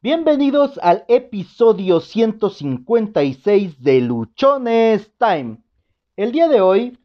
[0.00, 5.58] Bienvenidos al episodio 156 de Luchones Time.
[6.14, 7.00] El día de hoy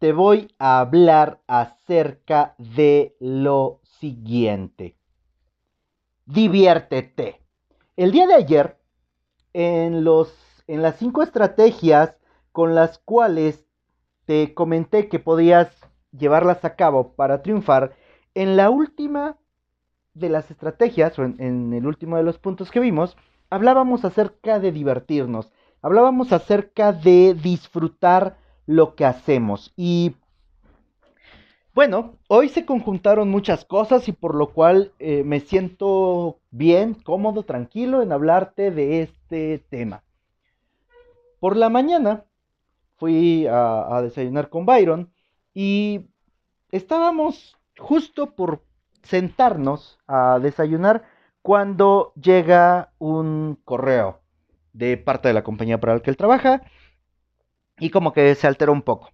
[0.00, 4.96] te voy a hablar acerca de lo siguiente.
[6.26, 7.40] Diviértete.
[7.94, 8.80] El día de ayer,
[9.52, 10.34] en, los,
[10.66, 12.16] en las cinco estrategias
[12.50, 13.64] con las cuales
[14.24, 15.68] te comenté que podías
[16.10, 17.94] llevarlas a cabo para triunfar,
[18.34, 19.38] en la última
[20.14, 23.16] de las estrategias, o en, el último de los puntos que vimos,
[23.50, 29.72] hablábamos acerca de divertirnos, hablábamos acerca de disfrutar lo que hacemos.
[29.76, 30.14] Y
[31.74, 37.42] bueno, hoy se conjuntaron muchas cosas y por lo cual eh, me siento bien, cómodo,
[37.42, 40.04] tranquilo en hablarte de este tema.
[41.40, 42.24] Por la mañana
[42.96, 45.12] fui a desayunar con Byron
[45.52, 46.06] y
[46.70, 48.62] estábamos justo por
[49.04, 51.04] sentarnos a desayunar
[51.42, 54.20] cuando llega un correo
[54.72, 56.62] de parte de la compañía para la que él trabaja
[57.78, 59.10] y como que se alteró un poco.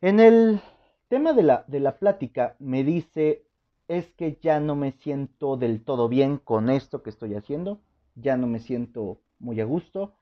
[0.00, 0.60] En el
[1.08, 3.46] tema de la, de la plática me dice
[3.88, 7.80] es que ya no me siento del todo bien con esto que estoy haciendo,
[8.14, 10.14] ya no me siento muy a gusto.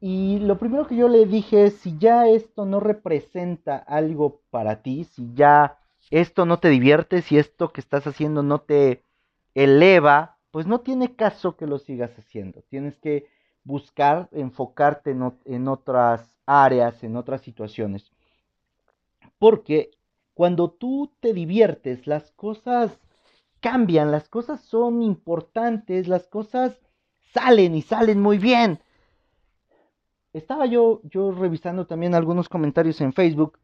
[0.00, 4.82] Y lo primero que yo le dije es, si ya esto no representa algo para
[4.82, 5.78] ti, si ya
[6.10, 9.04] esto no te divierte, si esto que estás haciendo no te
[9.54, 12.62] eleva, pues no tiene caso que lo sigas haciendo.
[12.68, 13.26] Tienes que
[13.64, 18.10] buscar enfocarte en, otras áreas, en otras situaciones.
[19.38, 19.90] Porque
[20.34, 22.98] cuando tú te diviertes, las cosas
[23.60, 26.78] cambian, las cosas son importantes, las cosas
[27.32, 28.80] salen y salen muy bien.
[30.32, 33.58] Estaba yo, yo revisando también algunos comentarios en Facebook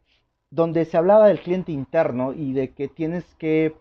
[0.52, 3.74] donde se hablaba del cliente interno y de que tienes que,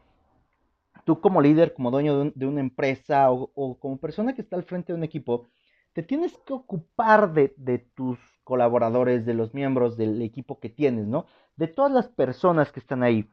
[1.03, 4.93] tú como líder, como dueño de, una empresa o, como persona que está al frente
[4.93, 5.49] de un equipo,
[5.91, 7.49] te tienes que ocupar de,
[7.93, 11.25] tus colaboradores, de los miembros del equipo que tienes, ¿no?
[11.57, 13.29] De todas las personas que están ahí.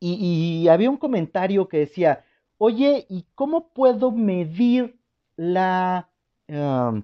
[0.00, 2.24] Y, había un comentario que decía,
[2.56, 4.98] oye, ¿y cómo puedo medir
[5.36, 6.08] la...
[6.48, 7.02] Um,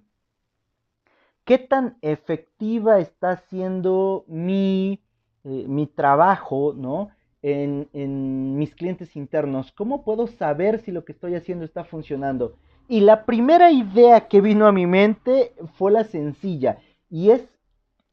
[1.45, 5.03] qué tan efectiva está siendo mi
[5.45, 7.11] eh, mi trabajo, ¿no?
[7.43, 12.57] En, en, mis clientes internos, ¿cómo puedo saber si lo que estoy haciendo está funcionando?
[12.87, 16.79] Y la primera idea que vino a mi mente fue la sencilla
[17.09, 17.49] y es,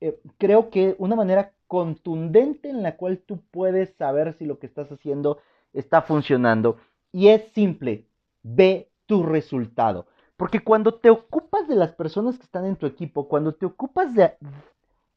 [0.02, 4.68] eh, creo que una manera contundente en la cual tú puedes saber si lo que
[4.68, 5.40] estás haciendo
[5.74, 6.78] está funcionando.
[7.12, 8.08] Y es simple,
[8.44, 10.08] ve tu resultado.
[10.38, 14.14] Porque cuando te ocupas de las personas que están en tu equipo, cuando te ocupas
[14.14, 14.34] de,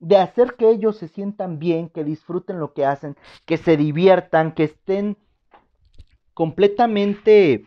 [0.01, 4.53] de hacer que ellos se sientan bien, que disfruten lo que hacen, que se diviertan,
[4.53, 5.17] que estén
[6.35, 7.65] completamente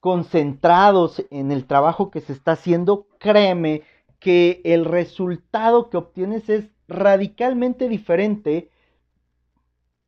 [0.00, 3.82] concentrados en el trabajo que se está haciendo, créeme
[4.18, 8.70] que el resultado que obtienes es radicalmente diferente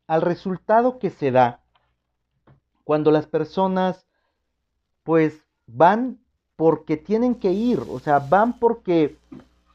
[0.07, 1.63] al resultado que se da
[2.85, 4.07] cuando las personas
[5.03, 6.19] pues van
[6.57, 9.17] porque tienen que ir, o sea, van porque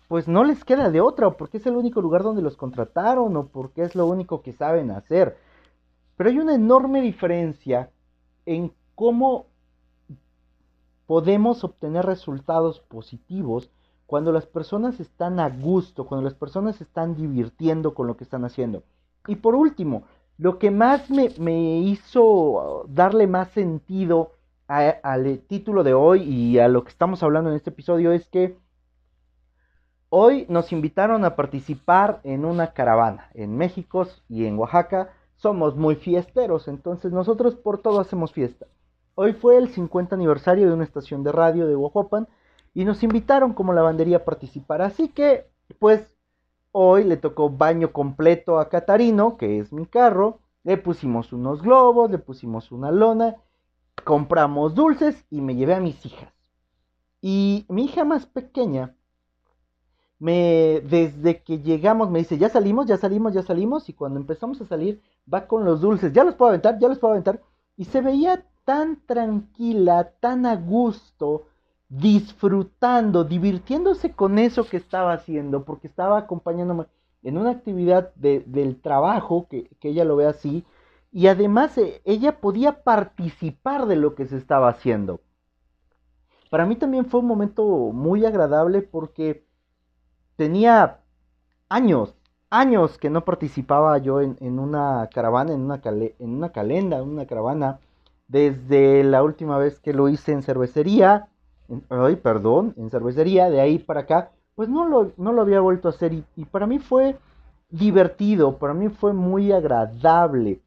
[0.07, 3.35] pues no les queda de otra, o porque es el único lugar donde los contrataron,
[3.35, 5.37] o porque es lo único que saben hacer.
[6.15, 7.91] Pero hay una enorme diferencia
[8.45, 9.47] en cómo
[11.05, 13.69] podemos obtener resultados positivos
[14.05, 18.45] cuando las personas están a gusto, cuando las personas están divirtiendo con lo que están
[18.45, 18.83] haciendo.
[19.27, 20.03] Y por último,
[20.37, 24.31] lo que más me, hizo darle más sentido
[24.67, 28.57] al título de hoy y a lo que estamos hablando en este episodio es que
[30.09, 35.11] Hoy nos invitaron a participar en una caravana en México y en Oaxaca.
[35.35, 38.67] Somos muy fiesteros, entonces nosotros por todo hacemos fiesta.
[39.15, 42.29] Hoy fue el 50 aniversario de una estación de radio de Oaxapan
[42.73, 44.81] y nos invitaron como lavandería a participar.
[44.81, 46.15] Así que, pues,
[46.71, 50.39] hoy le tocó baño completo a Catarino, que es mi carro.
[50.63, 53.35] Le pusimos unos globos, le pusimos una lona,
[54.05, 56.31] compramos dulces y me llevé a mis hijas.
[57.21, 58.95] Y mi hija más pequeña
[60.19, 64.59] me, desde que llegamos me dice, ya salimos, ya salimos, ya salimos, y cuando empezamos
[64.61, 67.41] a salir va con los dulces, ya los puedo aventar, ya los puedo aventar,
[67.75, 71.45] y se veía tan tranquila, tan a gusto,
[71.89, 76.85] disfrutando, divirtiéndose con eso que estaba haciendo, porque estaba acompañándome
[77.23, 80.65] en una actividad del trabajo, que, que ella lo ve así,
[81.11, 85.21] y además eh, ella podía participar de lo que se estaba haciendo.
[86.49, 89.46] Para mí también fue un momento muy agradable porque
[90.37, 91.01] tenía
[91.67, 92.15] años,
[92.49, 97.25] años que no participaba yo en, una caravana, en una, en una calenda, en una
[97.25, 97.79] caravana
[98.27, 101.27] desde la última vez que lo hice en cervecería,
[101.89, 105.87] ay, perdón, en cervecería, de ahí para acá, pues no lo, no lo había vuelto
[105.87, 107.17] a hacer y, y para mí fue
[107.69, 110.61] divertido, para mí fue muy agradable.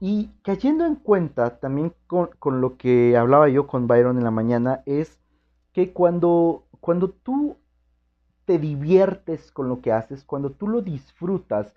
[0.00, 4.30] Y cayendo en cuenta también con, con, lo que hablaba yo con Byron en la
[4.30, 5.18] mañana, es
[5.72, 7.56] que cuando, cuando tú
[8.48, 11.70] te diviertes con lo que haces, cuando tú lo disfrutas,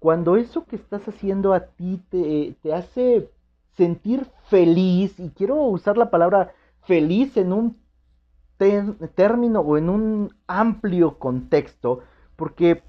[0.00, 3.30] cuando eso que estás haciendo a ti te, te hace
[3.76, 6.52] sentir feliz, y quiero usar la palabra
[6.82, 7.76] feliz en un
[9.14, 12.00] término o en un amplio contexto,
[12.34, 12.82] porque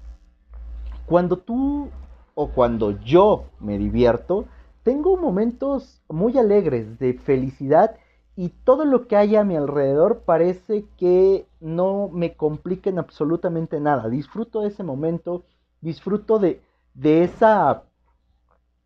[1.06, 1.90] cuando tú
[2.34, 4.46] o cuando yo me divierto,
[4.82, 7.94] tengo momentos muy alegres de felicidad
[8.38, 14.08] y todo lo que hay a mi alrededor parece que no me compliquen absolutamente nada.
[14.08, 15.42] Disfruto de ese momento,
[15.80, 16.62] disfruto de,
[16.94, 17.82] de esa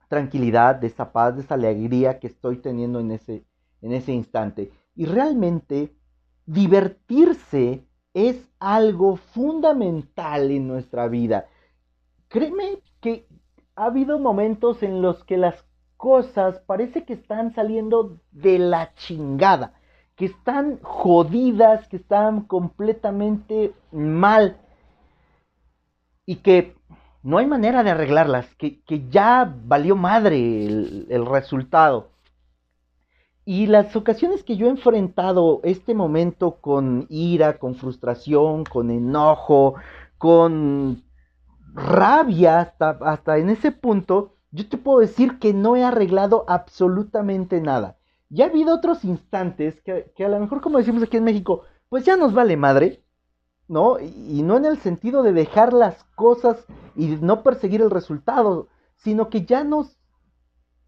[0.08, 3.44] tranquilidad, de esa paz, de esa alegría que estoy teniendo en ese,
[3.82, 4.72] en ese instante.
[4.96, 5.94] Y realmente
[6.46, 11.44] divertirse es algo fundamental en nuestra vida.
[12.28, 13.28] Créeme que
[13.76, 15.62] ha habido momentos en los que las
[16.02, 19.74] cosas parece que están saliendo de la chingada,
[20.16, 24.56] que están jodidas, que están completamente mal
[26.26, 26.74] y que
[27.22, 32.10] no hay manera de arreglarlas, que, ya valió madre el, el resultado.
[33.44, 39.76] Y las ocasiones que yo he enfrentado este momento con ira, con frustración, con enojo,
[40.18, 41.04] con
[41.74, 47.60] rabia hasta, hasta en ese punto, yo te puedo decir que no he arreglado absolutamente
[47.60, 47.96] nada.
[48.28, 52.04] Ya ha habido otros instantes que, a lo mejor, como decimos aquí en México, pues
[52.04, 53.02] ya nos vale madre,
[53.66, 53.98] ¿no?
[53.98, 56.64] Y, no en el sentido de dejar las cosas
[56.94, 59.98] y no perseguir el resultado, sino que ya nos,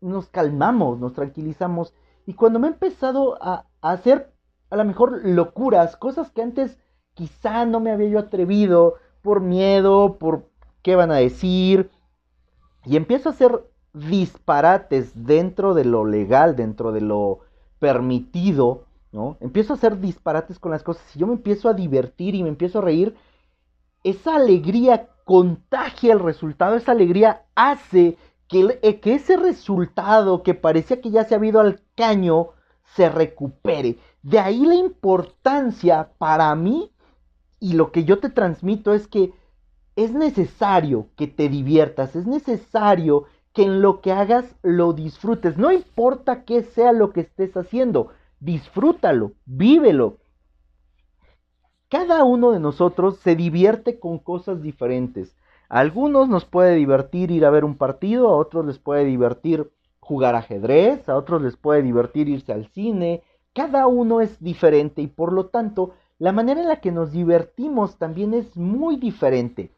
[0.00, 1.94] nos calmamos, nos tranquilizamos.
[2.26, 4.32] Y cuando me he empezado a, a hacer
[4.70, 6.78] a lo mejor locuras, cosas que antes
[7.14, 10.50] quizá no me había yo atrevido por miedo, por
[10.82, 11.90] qué van a decir,
[12.84, 17.40] y empiezo a hacer disparates dentro de lo legal, dentro de lo
[17.78, 19.36] permitido, ¿no?
[19.40, 22.48] Empiezo a hacer disparates con las cosas y yo me empiezo a divertir y me
[22.48, 23.14] empiezo a reír.
[24.02, 28.16] Esa alegría contagia el resultado, esa alegría hace
[28.48, 32.48] que, eh, que ese resultado que parecía que ya se ha ido al caño
[32.94, 33.98] se recupere.
[34.22, 36.90] De ahí la importancia para mí
[37.60, 39.32] y lo que yo te transmito es que
[39.96, 45.56] es necesario que te diviertas, es necesario que en lo que hagas lo disfrutes.
[45.56, 48.08] No importa qué sea lo que estés haciendo,
[48.40, 50.18] disfrútalo, vívelo.
[51.88, 55.36] Cada uno de nosotros se divierte con cosas diferentes.
[55.68, 59.70] A algunos nos puede divertir ir a ver un partido, a otros les puede divertir
[60.00, 63.22] jugar ajedrez, a otros les puede divertir irse al cine.
[63.54, 67.96] Cada uno es diferente y por lo tanto la manera en la que nos divertimos
[67.96, 69.70] también es muy diferente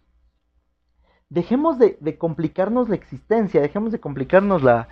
[1.29, 4.89] dejemos de, complicarnos la existencia, dejemos de complicarnos la,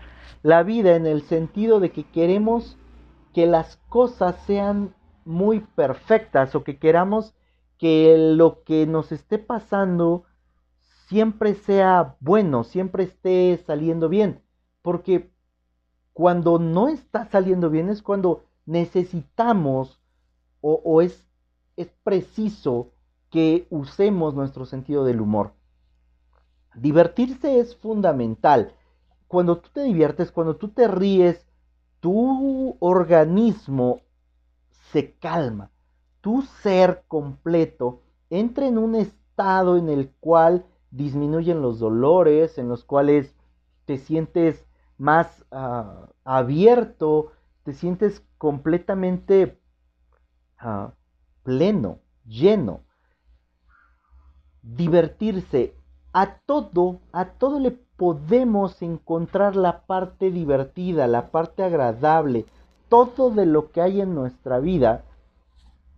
[0.64, 2.76] vida en el sentido de que queremos
[3.32, 4.94] que las cosas sean
[5.24, 7.34] muy perfectas o que queramos
[7.78, 10.24] que lo que nos esté pasando
[11.08, 14.42] siempre sea bueno, siempre esté saliendo bien.
[14.82, 15.30] Porque
[16.12, 20.00] cuando no está saliendo bien es cuando necesitamos
[20.60, 21.26] o, o es,
[21.76, 22.92] es preciso
[23.30, 25.54] que usemos nuestro sentido del humor.
[26.74, 28.74] Divertirse es fundamental.
[29.28, 31.46] Cuando tú te diviertes, cuando tú te ríes,
[32.00, 34.00] tu organismo
[34.92, 35.70] se calma.
[36.20, 42.84] Tu ser completo entra en un estado en el cual disminuyen los dolores, en los
[42.84, 43.34] cuales
[43.84, 44.64] te sientes
[44.96, 47.32] más ah, abierto,
[47.64, 49.58] te sientes completamente
[50.58, 50.92] ah,
[51.42, 52.82] pleno, lleno.
[54.62, 55.74] Divertirse
[56.14, 62.46] a todo, a todo le podemos encontrar la parte divertida, la parte agradable,
[62.88, 65.02] todo de lo que hay en nuestra vida.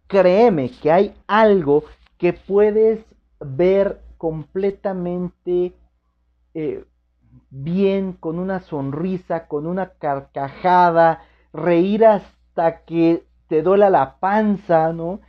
[0.09, 1.85] Créeme que hay algo
[2.17, 3.05] que puedes
[3.41, 5.75] ver completamente
[6.55, 6.85] eh,
[7.51, 15.21] bien, con una sonrisa, con una carcajada, reír hasta que te duela la panza, ¿no?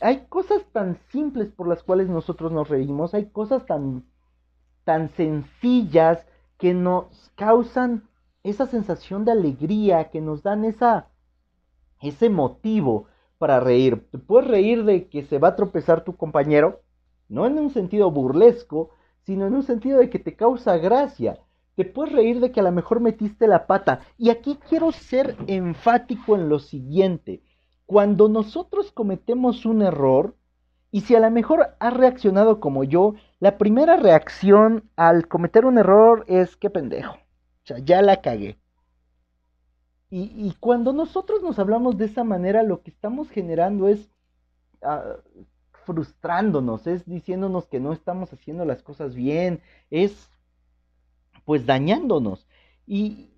[0.00, 4.04] Hay cosas tan simples por las cuales nosotros nos reímos, hay cosas tan,
[4.84, 6.26] tan sencillas
[6.58, 8.08] que nos causan
[8.42, 11.08] esa sensación de alegría, que nos dan esa,
[12.00, 13.06] ese motivo
[13.38, 14.08] para reír.
[14.10, 16.80] Te puedes reír de que se va a tropezar tu compañero,
[17.28, 18.90] no en un sentido burlesco,
[19.24, 21.38] sino en un sentido de que te causa gracia.
[21.76, 24.00] te puedes reír de que a lo mejor metiste la pata.
[24.16, 27.42] Y aquí quiero ser enfático en lo siguiente.
[27.88, 30.36] Cuando nosotros cometemos un error,
[30.90, 35.78] y si a lo mejor has reaccionado como yo, la primera reacción al cometer un
[35.78, 37.14] error es que pendejo.
[37.14, 38.58] O sea, ya la cagué.
[40.10, 44.10] Y, cuando nosotros nos hablamos de esa manera, lo que estamos generando es
[44.82, 45.16] ah,
[45.86, 50.28] frustrándonos, es diciéndonos que no estamos haciendo las cosas bien, es
[51.46, 52.46] pues dañándonos.
[52.86, 53.30] Y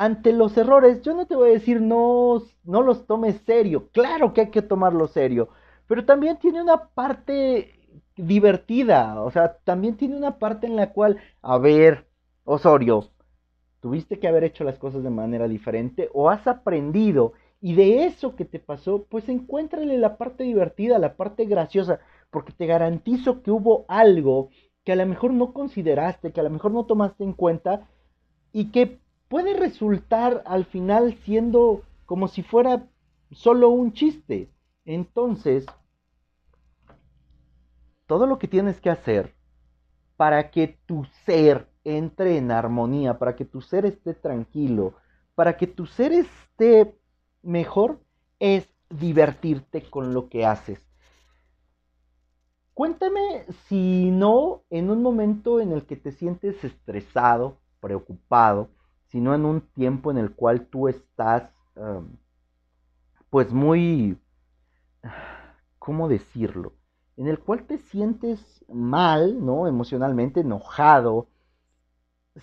[0.00, 4.32] ante los errores, yo no te voy a decir no, no los tomes serio, claro
[4.32, 5.50] que hay que tomarlo serio,
[5.86, 7.74] pero también tiene una parte
[8.16, 12.08] divertida, o sea, también tiene una parte en la cual, a ver,
[12.44, 13.10] Osorio,
[13.80, 18.36] tuviste que haber hecho las cosas de manera diferente o has aprendido y de eso
[18.36, 23.50] que te pasó, pues encuéntrale la parte divertida, la parte graciosa, porque te garantizo que
[23.50, 24.48] hubo algo
[24.82, 27.86] que a lo mejor no consideraste, que a lo mejor no tomaste en cuenta
[28.50, 28.98] y que
[29.30, 32.88] puede resultar al final siendo como si fuera
[33.30, 34.50] solo un chiste.
[34.84, 35.64] Entonces,
[38.06, 39.32] todo lo que tienes que hacer
[40.16, 44.94] para que tu ser entre en armonía, para que tu ser esté tranquilo,
[45.36, 46.98] para que tu ser esté
[47.40, 48.00] mejor,
[48.40, 50.84] es divertirte con lo que haces.
[52.74, 58.70] Cuéntame si no en un momento en el que te sientes estresado, preocupado,
[59.10, 61.50] sino en un tiempo en el cual tú estás
[63.30, 64.18] pues muy,
[65.78, 66.74] ¿cómo decirlo?
[67.16, 69.66] En el cual te sientes mal, ¿no?
[69.66, 71.28] Emocionalmente enojado,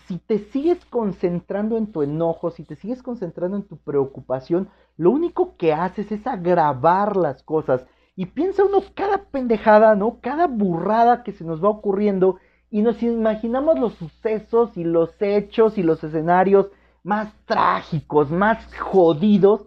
[0.06, 5.12] si te sigues concentrando en tu enojo, si te sigues concentrando en tu preocupación, lo
[5.12, 7.86] único que haces es agravar las cosas.
[8.16, 10.20] Y piensa uno cada pendejada, ¿no?
[10.22, 12.38] Cada burrada que se nos va ocurriendo
[12.70, 16.68] y nos imaginamos los sucesos y los hechos y los escenarios
[17.04, 19.66] más trágicos, más jodidos,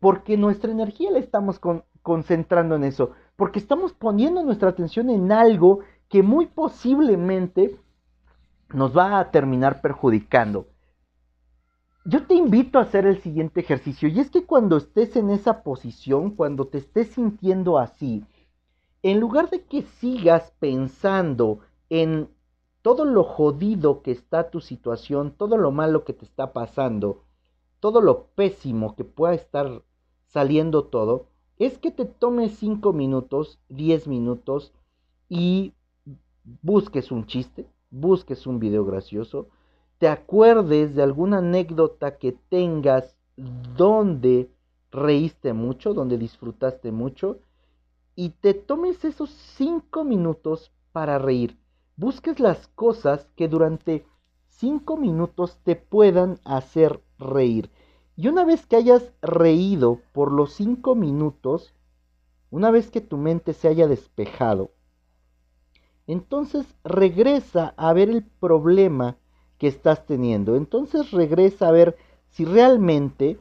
[0.00, 1.60] porque nuestra energía la estamos
[2.02, 7.78] concentrando en eso, porque estamos poniendo nuestra atención en algo que muy posiblemente
[8.70, 10.66] nos va a terminar perjudicando.
[12.04, 15.62] Yo te invito a hacer el siguiente ejercicio y es que cuando estés en esa
[15.62, 18.24] posición, cuando te estés sintiendo así,
[19.02, 22.28] en lugar de que sigas pensando en
[22.82, 27.24] todo lo jodido que está tu situación, todo lo malo que te está pasando,
[27.80, 29.82] todo lo pésimo que pueda estar
[30.26, 31.26] saliendo todo,
[31.58, 34.72] es que te tomes 5 minutos, 10 minutos
[35.28, 35.74] y
[36.62, 39.48] busques un chiste, busques un video gracioso,
[39.98, 43.16] te acuerdes de alguna anécdota que tengas
[43.76, 44.50] donde
[44.90, 47.40] reíste mucho, donde disfrutaste mucho,
[48.14, 51.56] y te tomes esos cinco minutos para reír.
[51.98, 54.06] Busques las cosas que durante
[54.46, 57.72] cinco minutos te puedan hacer reír.
[58.14, 61.74] Y una vez que hayas reído por los cinco minutos,
[62.52, 64.70] una vez que tu mente se haya despejado,
[66.06, 69.16] entonces regresa a ver el problema
[69.58, 70.54] que estás teniendo.
[70.54, 71.96] Entonces regresa a ver
[72.28, 73.40] si realmente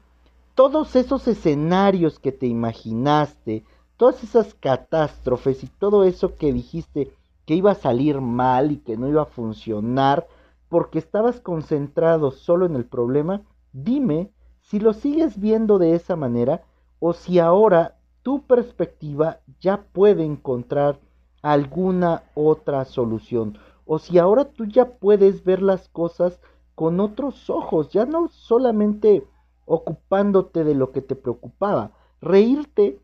[0.56, 3.64] todos esos escenarios que te imaginaste,
[3.98, 7.14] todas esas catástrofes y todo eso que dijiste
[7.48, 10.28] que iba a salir mal y que no iba a funcionar
[10.68, 16.62] porque estabas concentrado solo en el problema, dime si lo sigues viendo de esa manera
[17.00, 21.00] o si ahora tu perspectiva ya puede encontrar
[21.42, 23.58] alguna otra solución.
[23.86, 26.42] O si ahora tú ya puedes ver las cosas
[26.76, 29.26] con otros ojos, ya no solamente
[29.66, 31.94] ocupándote de lo que te preocupaba.
[32.20, 33.00] Reírte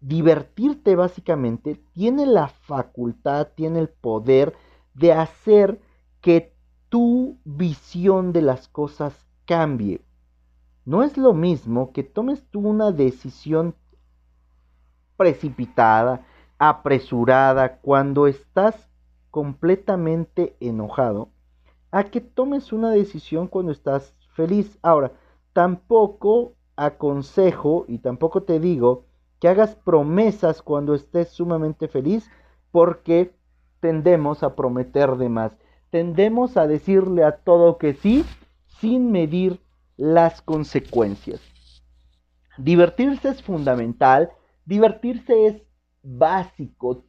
[0.00, 4.54] divertirte básicamente tiene la facultad, tiene el poder
[4.94, 5.80] de hacer
[6.20, 6.54] que
[6.88, 10.00] tu visión de las cosas cambie.
[10.84, 13.74] No es lo mismo que tomes tú una decisión
[15.16, 16.24] precipitada,
[16.58, 18.88] apresurada, cuando estás
[19.30, 21.30] completamente enojado,
[21.90, 24.78] a que tomes una decisión cuando estás feliz.
[24.82, 25.12] Ahora,
[25.52, 29.07] tampoco aconsejo y tampoco te digo
[29.40, 32.30] que hagas promesas cuando estés sumamente feliz,
[32.70, 33.34] porque
[33.80, 35.52] tendemos a prometer de más.
[35.90, 38.24] Tendemos a decirle a todo que sí
[38.80, 39.60] sin medir
[39.96, 41.40] las consecuencias.
[42.56, 44.30] Divertirse es fundamental,
[44.64, 45.62] divertirse es
[46.02, 47.04] básico.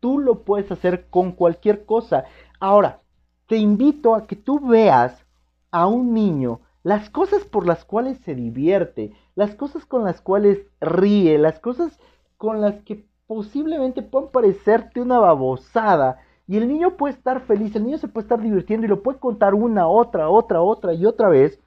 [0.00, 2.24] Tú lo puedes hacer con cualquier cosa.
[2.60, 3.02] Ahora,
[3.46, 5.24] te invito a que tú veas
[5.70, 10.60] a un niño las cosas por las cuales se divierte, las cosas con las cuales
[10.80, 11.98] ríe, las cosas
[12.36, 17.84] con las que posiblemente puedan parecerte una babosada Y el niño puede estar feliz, el
[17.84, 21.28] niño se puede estar divirtiendo y lo puede contar una, otra, otra, otra y otra
[21.28, 21.60] vez.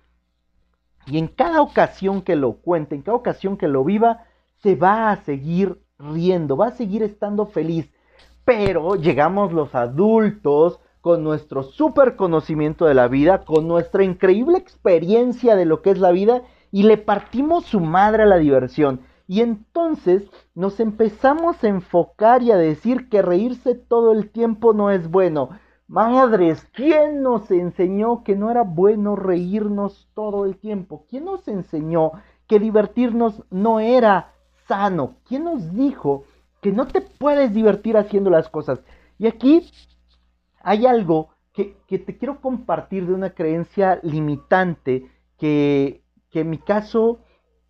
[1.05, 4.25] Y en cada ocasión que lo cuente, en cada ocasión que lo viva,
[4.63, 7.91] se va a seguir riendo, va a seguir estando feliz.
[8.43, 15.55] Pero llegamos los adultos con nuestro super conocimiento de la vida, con nuestra increíble experiencia
[15.55, 19.01] de lo que es la vida y le partimos su madre a la diversión.
[19.27, 20.23] Y entonces
[20.55, 25.49] nos empezamos a enfocar y a decir que reírse todo el tiempo no es bueno.
[25.87, 31.05] Madres, ¿quién nos enseñó que no era bueno reírnos todo el tiempo?
[31.09, 32.11] ¿Quién nos enseñó
[32.47, 34.33] que divertirnos no era
[34.67, 35.15] sano?
[35.27, 36.23] ¿Quién nos dijo
[36.61, 38.81] que no te puedes divertir haciendo las cosas?
[39.17, 39.69] Y aquí
[40.63, 46.01] hay algo que, te quiero compartir de una creencia limitante que,
[46.33, 47.19] en mi caso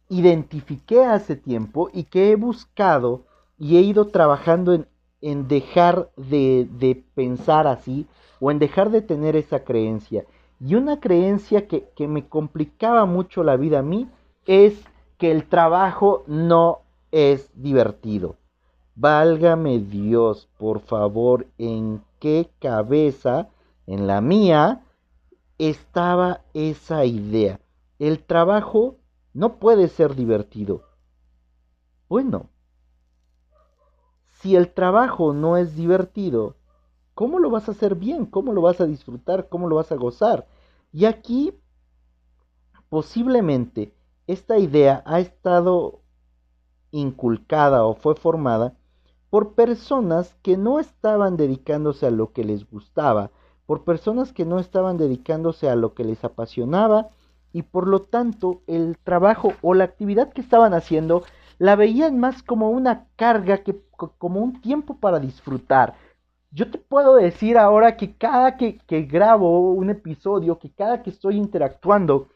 [0.07, 3.25] identifiqué hace tiempo y que he buscado
[3.57, 4.87] y he ido trabajando en,
[5.21, 8.07] en dejar de, de, pensar así
[8.39, 10.25] o en dejar de tener esa creencia.
[10.59, 14.09] Y una creencia que, que me complicaba mucho la vida a mí
[14.45, 14.83] es
[15.17, 16.81] que el trabajo no
[17.11, 18.35] es divertido.
[18.95, 23.49] Válgame Dios, por favor, ¿en qué cabeza,
[23.87, 24.85] en la mía,
[25.57, 27.59] estaba esa idea?
[27.97, 28.97] El trabajo
[29.33, 30.83] no puede ser divertido.
[32.07, 32.49] Bueno,
[34.29, 36.55] si el trabajo no es divertido,
[37.15, 38.27] ¿cómo lo vas a hacer bien?
[38.27, 39.49] ¿Cómo lo vas a disfrutar?
[39.49, 40.47] ¿Cómo lo vas a gozar?
[40.93, 41.53] Y aquí,
[42.87, 43.95] posiblemente,
[44.27, 46.01] esta idea ha estado
[46.91, 48.77] inculcada o fue formada
[49.31, 53.31] por personas que no estaban dedicándose a lo que les gustaba,
[53.65, 57.09] por personas que no estaban dedicándose a lo que les apasionaba
[57.53, 61.23] y por lo tanto el trabajo o la actividad que estaban haciendo
[61.59, 63.81] la veían más como una carga que
[64.17, 65.93] como un tiempo para disfrutar.
[66.51, 71.37] Yo te puedo decir ahora que cada que, grabo un episodio, que cada que estoy
[71.37, 72.27] interactuando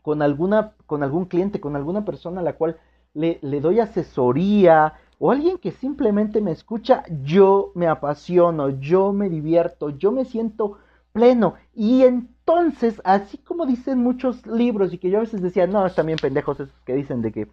[0.00, 2.78] con, alguna, con algún cliente, con alguna persona a la cual
[3.12, 9.28] le, le doy asesoría, o alguien que simplemente me escucha, yo me apasiono, yo me
[9.28, 10.78] divierto, yo me siento
[11.12, 11.56] pleno.
[11.74, 16.06] Y entonces, así como dicen muchos libros y que yo a veces decía, no, están
[16.06, 17.48] bien pendejos esos que dicen de que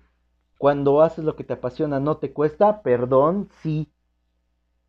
[0.57, 3.89] cuando haces lo que te apasiona no te cuesta, perdón, sí.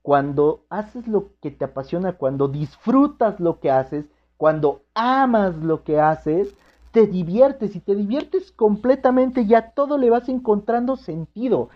[0.01, 4.05] Cuando haces lo que te apasiona, cuando disfrutas lo que haces,
[4.37, 6.55] cuando amas lo que haces,
[6.93, 11.71] te diviertes y te diviertes completamente, ya todo le vas encontrando sentido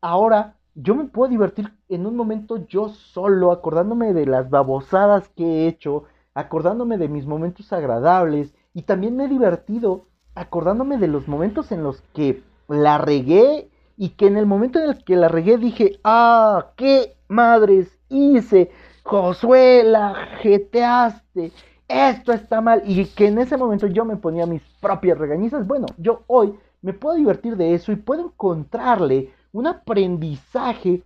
[0.00, 5.44] ahora yo me puedo divertir en un momento yo solo, acordándome de las babosadas que
[5.44, 10.06] he hecho, acordándome de mis momentos agradables y también me he divertido
[10.36, 14.90] acordándome de los momentos en los que la regué y que en el momento en
[14.90, 18.70] el que la regué dije, ah, qué madres hice,
[19.02, 21.50] Josué, la jeteaste,
[21.88, 25.86] esto está mal y que en ese momento yo me ponía mis propias regañizas, bueno,
[25.96, 31.02] yo hoy me puedo divertir de eso y puedo encontrarle un aprendizaje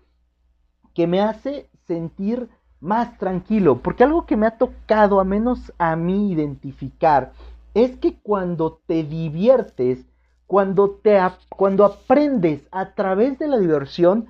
[0.95, 2.49] que me hace sentir
[2.81, 7.33] más tranquilo, porque algo que me ha tocado, a menos a mí identificar,
[7.75, 10.05] es que cuando te diviertes,
[10.47, 14.29] cuando, te, cuando aprendes a través de la diversión,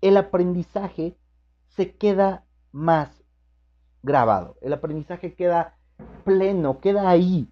[0.00, 1.16] el aprendizaje
[1.68, 3.10] se queda más
[4.02, 5.76] grabado, el aprendizaje queda
[6.24, 7.48] pleno, queda ahí.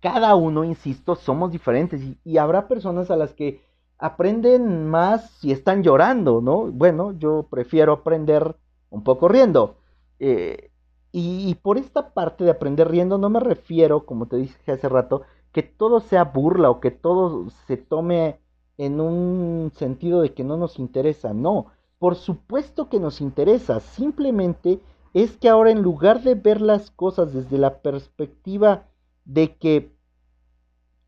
[0.00, 3.60] Cada uno, insisto, somos diferentes y habrá personas a las que
[3.98, 6.70] aprenden más si están llorando, ¿no?
[6.72, 8.56] Bueno, yo prefiero aprender
[8.90, 9.76] un poco riendo.
[10.18, 10.70] Eh,
[11.16, 15.22] y, por esta parte de aprender riendo no me refiero, como te dije hace rato,
[15.52, 18.40] que todo sea burla o que todo se tome
[18.78, 21.32] en un sentido de que no nos interesa.
[21.32, 21.66] No,
[22.00, 23.78] por supuesto que nos interesa.
[23.78, 24.80] Simplemente
[25.12, 28.88] es que ahora en lugar de ver las cosas desde la perspectiva
[29.24, 29.94] de que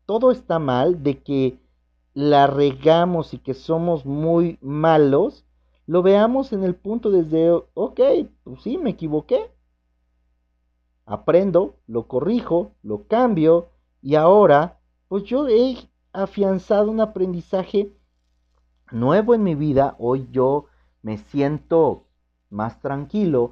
[0.05, 1.59] todo está mal, de que
[2.17, 5.45] la regamos y que somos muy malos,
[5.85, 7.99] lo veamos en el punto desde, ok,
[8.43, 9.51] pues sí, me equivoqué.
[11.05, 13.69] Aprendo, lo corrijo, lo cambio
[14.01, 15.77] y ahora, pues yo he
[16.11, 17.95] afianzado un aprendizaje
[18.91, 19.95] nuevo en mi vida.
[19.99, 20.65] Hoy yo
[21.03, 22.07] me siento
[22.49, 23.51] más tranquilo.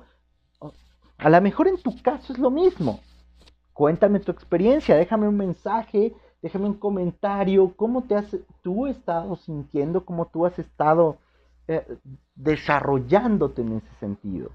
[1.20, 3.00] A lo mejor en tu caso es lo mismo.
[3.74, 10.06] Cuéntame tu experiencia, déjame un mensaje déjame un comentario, cómo te has tú estado sintiendo,
[10.06, 11.18] cómo tú has estado
[11.68, 11.98] eh,
[12.36, 14.52] desarrollándote en ese sentido.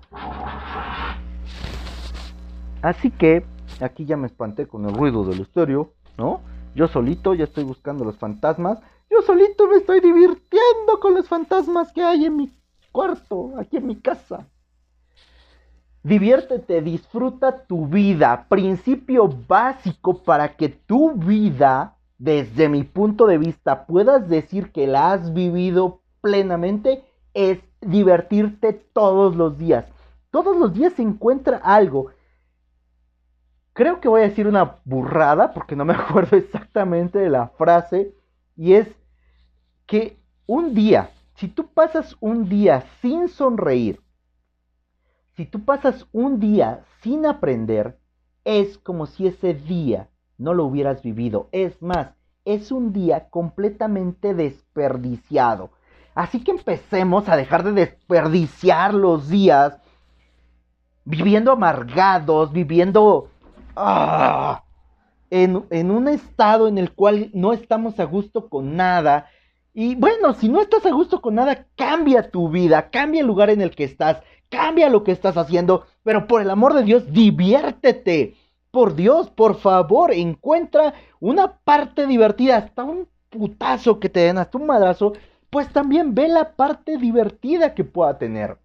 [2.80, 3.44] Así que
[3.80, 6.42] aquí ya me espanté con el ruido del estéreo, ¿no?
[6.76, 8.78] Yo solito ya estoy buscando los fantasmas.
[9.10, 12.52] Yo solito me estoy divirtiendo con los fantasmas que hay en mi
[12.92, 14.46] cuarto, aquí en mi casa.
[16.02, 18.46] Diviértete, disfruta tu vida.
[18.48, 25.12] Principio básico para que tu vida, desde mi punto de vista, puedas decir que la
[25.12, 29.84] has vivido plenamente, es divertirte todos los días.
[30.30, 32.10] Todos los días se encuentra algo.
[33.74, 38.14] Creo que voy a decir una burrada porque no me acuerdo exactamente de la frase.
[38.56, 38.88] Y es
[39.86, 44.00] que un día, si tú pasas un día sin sonreír,
[45.40, 47.98] si tú pasas un día sin aprender,
[48.44, 51.48] es como si ese día no lo hubieras vivido.
[51.50, 52.10] Es más,
[52.44, 55.70] es un día completamente desperdiciado.
[56.14, 59.78] Así que empecemos a dejar de desperdiciar los días
[61.06, 63.30] viviendo amargados, viviendo
[63.76, 64.62] ah,
[65.30, 69.30] en, en un estado en el cual no estamos a gusto con nada.
[69.72, 73.48] Y bueno, si no estás a gusto con nada, cambia tu vida, cambia el lugar
[73.48, 77.10] en el que estás, cambia lo que estás haciendo, pero por el amor de Dios,
[77.10, 78.34] diviértete.
[78.70, 84.58] Por Dios, por favor, encuentra una parte divertida, hasta un putazo que te den, hasta
[84.58, 85.14] un madrazo,
[85.48, 88.58] pues también ve la parte divertida que pueda tener.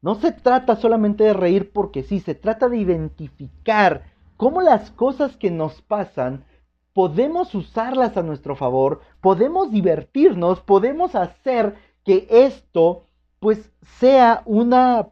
[0.00, 4.04] No se trata solamente de reír porque sí, se trata de identificar
[4.36, 6.44] cómo las cosas que nos pasan
[6.92, 13.07] podemos usarlas a nuestro favor, podemos divertirnos, podemos hacer que esto
[13.40, 15.08] pues sea una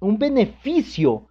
[0.00, 1.26] un beneficio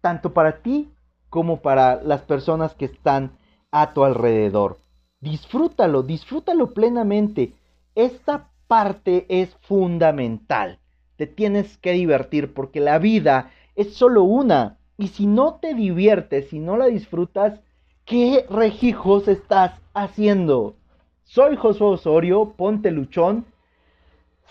[0.00, 0.92] tanto para ti
[1.30, 3.32] como para las personas que están
[3.70, 4.78] a tu alrededor.
[5.20, 7.54] Disfrútalo, disfrútalo plenamente.
[7.94, 10.80] Esta parte es fundamental
[11.20, 14.78] te tienes que divertir porque la vida es solo una.
[14.96, 17.60] Y si no te diviertes, si no la disfrutas,
[18.06, 20.76] ¿qué regijos estás haciendo?
[21.24, 23.44] Soy Josué Osorio, ponte luchón.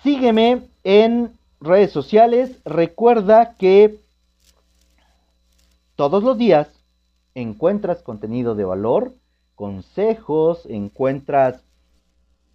[0.03, 2.61] Sígueme en redes sociales.
[2.63, 3.99] Recuerda que
[5.95, 6.69] todos los días
[7.35, 9.13] encuentras contenido de valor,
[9.55, 11.65] consejos, encuentras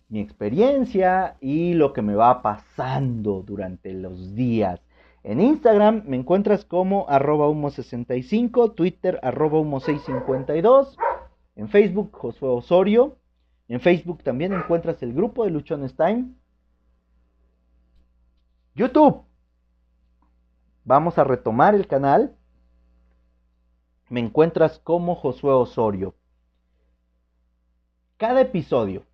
[0.09, 4.81] mi experiencia y lo que me va pasando durante los días.
[5.23, 10.97] En Instagram me encuentras como arroba humo65, Twitter arroba humo652,
[11.57, 13.17] en Facebook Josué Osorio,
[13.69, 16.27] en Facebook también encuentras el grupo de Luchones Time.
[18.75, 19.23] YouTube.
[20.85, 22.37] Vamos a retomar el canal.
[24.09, 26.15] Me encuentras como Josué Osorio.
[28.17, 29.05] Cada episodio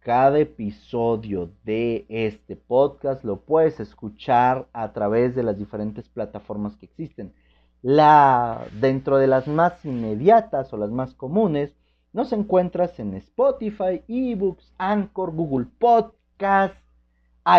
[0.00, 6.86] cada episodio de este podcast lo puedes escuchar a través de las diferentes plataformas que
[6.86, 7.34] existen.
[7.82, 11.74] La, dentro de las más inmediatas o las más comunes,
[12.14, 16.74] nos encuentras en Spotify, eBooks, Anchor, Google Podcast,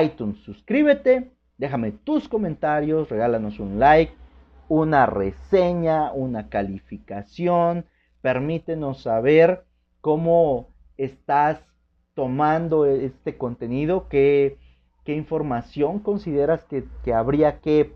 [0.03, 0.39] iTunes.
[0.39, 4.11] Suscríbete, déjame tus comentarios, regálanos un like,
[4.67, 7.85] una reseña, una calificación.
[8.21, 9.63] Permítenos saber
[10.01, 11.61] cómo estás
[12.15, 14.07] tomando este contenido?
[14.09, 14.57] ¿Qué,
[15.05, 17.93] información consideras que, habría que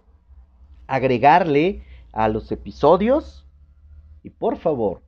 [0.86, 3.47] agregarle a los episodios?
[4.21, 5.01] Y por favor,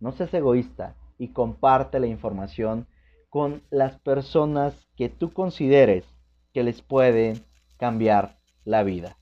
[0.00, 2.88] no seas egoísta y comparte la información
[3.28, 6.04] con las personas que tú consideres
[6.52, 7.34] que les puede
[7.76, 9.16] cambiar la vida.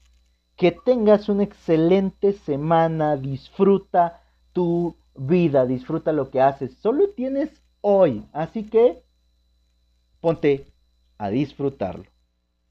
[0.56, 6.74] Que tengas una excelente semana, disfruta tu vida, disfruta lo que haces.
[6.78, 9.02] Solo tienes hoy, así que
[10.20, 10.72] ponte
[11.18, 12.13] a disfrutarlo.